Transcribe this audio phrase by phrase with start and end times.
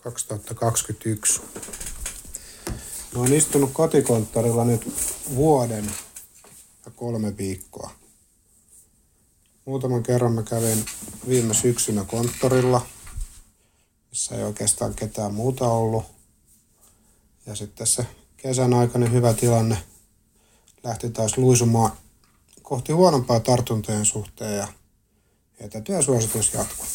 [0.00, 1.40] 2021.
[3.14, 4.92] Mä oon istunut kotikonttorilla nyt
[5.34, 5.92] vuoden
[6.86, 7.90] ja kolme viikkoa.
[9.64, 10.84] Muutaman kerran mä kävin
[11.28, 12.86] viime syksynä konttorilla,
[14.10, 16.04] missä ei oikeastaan ketään muuta ollut.
[17.46, 19.78] Ja sitten se kesän aikainen hyvä tilanne
[20.84, 21.92] lähti taas luisumaan
[22.62, 24.68] kohti huonompaa tartuntojen suhteen ja
[25.60, 26.86] etätyösuositus jatkuu.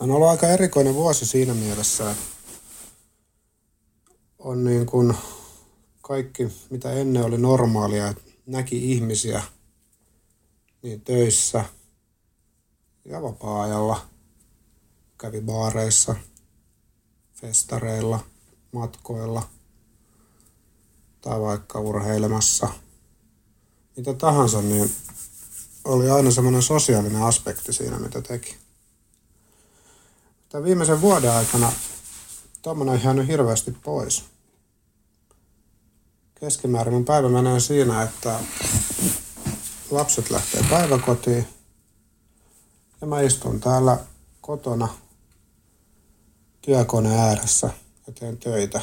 [0.00, 2.24] On ollut aika erikoinen vuosi siinä mielessä, että
[4.38, 5.16] on niin kuin
[6.02, 9.42] kaikki, mitä ennen oli normaalia, että näki ihmisiä
[10.82, 11.64] niin töissä
[13.04, 14.06] ja vapaa-ajalla,
[15.18, 16.16] kävi baareissa,
[17.34, 18.20] festareilla,
[18.72, 19.42] matkoilla
[21.20, 22.68] tai vaikka urheilemassa,
[23.96, 24.90] mitä tahansa, niin
[25.84, 28.65] oli aina semmoinen sosiaalinen aspekti siinä, mitä teki.
[30.56, 31.72] Tämän viimeisen vuoden aikana
[32.62, 34.24] tuommoinen on jäänyt hirveästi pois.
[36.40, 38.40] Keskimäärin mun päivä menee siinä, että
[39.90, 41.48] lapset lähtee päiväkotiin
[43.00, 43.98] ja mä istun täällä
[44.40, 44.88] kotona
[46.62, 47.70] työkone ääressä
[48.06, 48.80] ja teen töitä.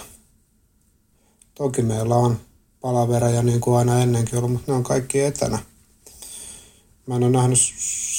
[1.55, 2.39] Toki meillä on
[2.81, 5.59] palavereja niin kuin aina ennenkin ollut, mutta ne on kaikki etänä.
[7.05, 7.59] Mä en ole nähnyt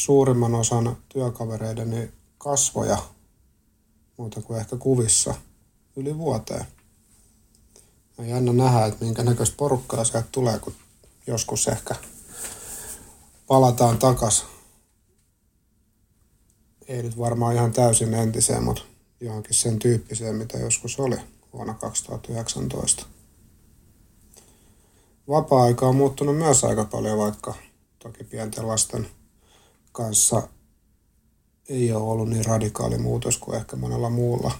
[0.05, 3.14] suurimman osan työkavereideni kasvoja
[4.17, 5.35] muuta kuin ehkä kuvissa
[5.97, 6.67] yli vuoteen.
[8.19, 10.75] On jännä nähdä, että minkä näköistä porukkaa sieltä tulee, kun
[11.27, 11.95] joskus ehkä
[13.47, 14.45] palataan takas.
[16.89, 18.83] Ei nyt varmaan ihan täysin entiseen, mutta
[19.21, 21.17] johonkin sen tyyppiseen, mitä joskus oli
[21.53, 23.07] vuonna 2019.
[25.29, 27.55] Vapaa-aika on muuttunut myös aika paljon, vaikka
[27.99, 29.09] toki pienten lasten
[29.93, 30.49] kanssa
[31.69, 34.59] ei ole ollut niin radikaali muutos kuin ehkä monella muulla.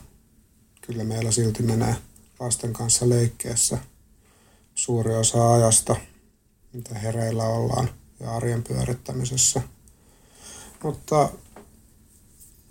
[0.81, 1.97] Kyllä meillä silti menee
[2.41, 3.79] lasten kanssa leikkeessä
[4.75, 5.97] suuri osa ajasta,
[6.73, 9.63] mitä hereillä ollaan ja arjen pyörittämisessä.
[10.83, 11.31] Mutta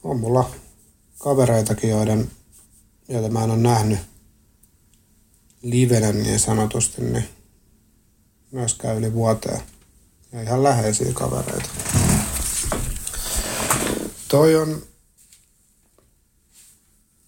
[0.03, 0.51] on mulla
[1.17, 2.31] kavereitakin, joiden,
[3.07, 3.99] joita mä en ole nähnyt
[5.61, 7.29] livenä niin sanotusti, niin
[8.51, 9.61] myöskään yli vuoteen.
[10.31, 11.69] Ja ihan läheisiä kavereita.
[14.33, 14.81] Toi on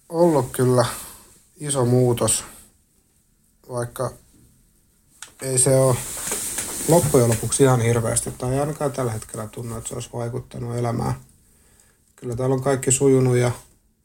[0.08, 0.86] ollut kyllä
[1.56, 2.44] iso muutos,
[3.68, 4.12] vaikka
[5.42, 5.96] ei se ole
[6.88, 11.14] loppujen lopuksi ihan hirveästi, tai ei ainakaan tällä hetkellä tunnu, että se olisi vaikuttanut elämään.
[12.16, 13.50] Kyllä täällä on kaikki sujunut ja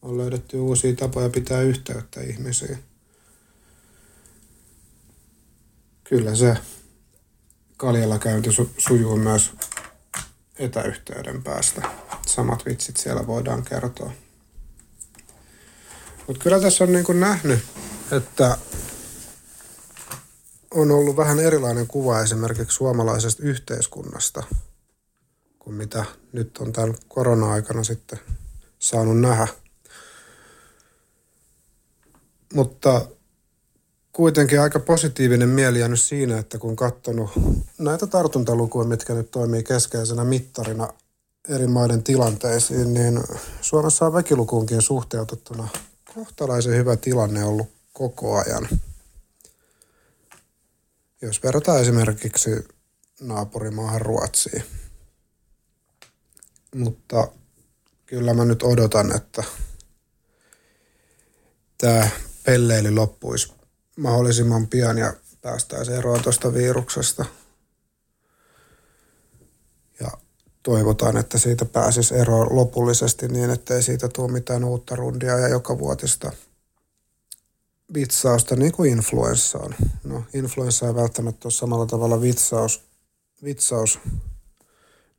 [0.02, 2.84] on löydetty uusia tapoja pitää yhteyttä ihmisiin.
[6.04, 6.58] Kyllä se
[7.78, 9.52] kaljalla käynti su- sujuu myös
[10.60, 12.11] etäyhteyden päästä.
[12.32, 14.12] Samat vitsit siellä voidaan kertoa.
[16.28, 17.60] Mutta kyllä tässä on niin kuin nähnyt,
[18.12, 18.58] että
[20.72, 24.44] on ollut vähän erilainen kuva esimerkiksi suomalaisesta yhteiskunnasta
[25.60, 28.20] kuin mitä nyt on tämän korona-aikana sitten
[28.80, 29.48] saanut nähdä.
[32.54, 33.08] Mutta
[34.12, 37.32] kuitenkin aika positiivinen mieli jäänyt siinä, että kun katsonut
[37.78, 40.94] näitä tartuntalukuja, mitkä nyt toimii keskeisenä mittarina
[41.50, 43.24] eri maiden tilanteisiin, niin
[43.62, 45.68] Suomessa on väkilukuunkin suhteutettuna
[46.16, 48.70] kohtalaisen hyvä tilanne ollut koko ajan.
[51.22, 52.68] Jos verrataan esimerkiksi
[53.22, 54.64] naapurimaahan Ruotsiin.
[56.76, 57.28] Mutta
[58.06, 59.44] kyllä mä nyt odotan, että
[61.78, 62.10] tämä
[62.46, 63.54] pelleily loppuisi
[63.98, 67.26] mahdollisimman pian ja päästäisiin eroon tuosta viruksesta.
[70.00, 70.12] Ja
[70.64, 75.80] toivotaan, että siitä pääsisi eroon lopullisesti niin, ettei siitä tule mitään uutta rundia ja joka
[75.80, 76.32] vuotista
[77.94, 79.76] vitsausta niin kuin influenssa on.
[80.04, 82.82] No, influenssa ei välttämättä ole samalla tavalla vitsaus,
[83.44, 84.00] vitsaus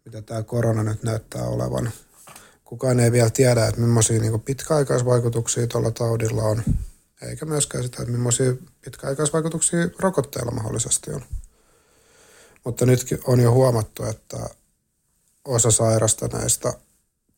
[0.05, 1.91] mitä tämä korona nyt näyttää olevan.
[2.65, 6.63] Kukaan ei vielä tiedä, että millaisia niin pitkäaikaisvaikutuksia tuolla taudilla on,
[7.23, 8.55] eikä myöskään sitä, että millaisia
[8.85, 11.23] pitkäaikaisvaikutuksia rokotteilla mahdollisesti on.
[12.65, 14.51] Mutta nytkin on jo huomattu, että
[15.45, 16.73] osa sairastaneista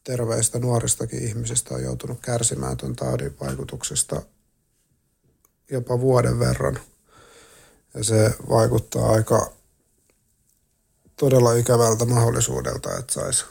[0.04, 4.22] terveistä nuoristakin ihmisistä on joutunut kärsimään tuon taudin vaikutuksesta
[5.70, 6.80] jopa vuoden verran.
[7.94, 9.52] Ja se vaikuttaa aika
[11.16, 13.44] todella ikävältä mahdollisuudelta, että saisi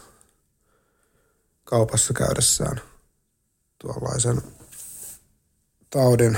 [1.63, 2.81] kaupassa käydessään
[3.79, 4.41] tuollaisen
[5.89, 6.37] taudin,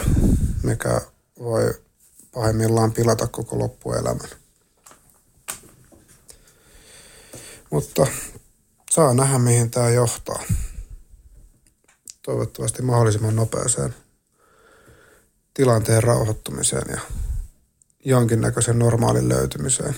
[0.63, 1.01] mikä
[1.39, 1.73] voi
[2.33, 4.29] pahimmillaan pilata koko loppuelämän.
[7.71, 8.07] Mutta
[8.91, 10.43] saa nähdä, mihin tämä johtaa.
[12.21, 13.95] Toivottavasti mahdollisimman nopeeseen
[15.53, 16.99] tilanteen rauhoittumiseen ja
[18.05, 19.95] jonkinnäköisen normaalin löytymiseen.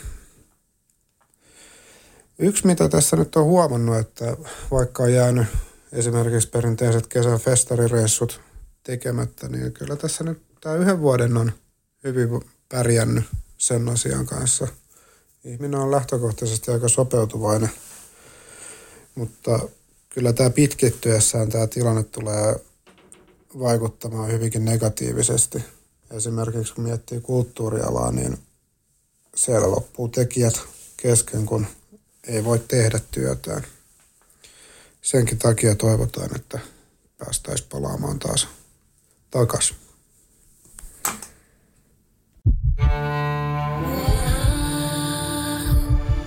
[2.39, 4.37] Yksi, mitä tässä nyt on huomannut, että
[4.71, 5.47] vaikka on jäänyt
[5.91, 8.41] esimerkiksi perinteiset kesän festarireissut
[8.83, 11.51] tekemättä, niin kyllä tässä nyt tämä yhden vuoden on
[12.03, 12.29] hyvin
[12.69, 13.23] pärjännyt
[13.57, 14.67] sen asian kanssa.
[15.47, 17.69] Ihminen on lähtökohtaisesti aika sopeutuvainen,
[19.15, 19.59] mutta
[20.09, 22.55] kyllä tämä pitkittyessään tämä tilanne tulee
[23.59, 25.63] vaikuttamaan hyvinkin negatiivisesti.
[26.11, 28.38] Esimerkiksi kun miettii kulttuurialaa, niin
[29.35, 30.61] siellä loppuu tekijät
[30.97, 31.67] kesken, kun
[32.27, 33.63] ei voi tehdä työtään.
[35.01, 36.59] Senkin takia toivotaan, että
[37.17, 38.47] päästäisiin palaamaan taas
[39.31, 39.77] takaisin.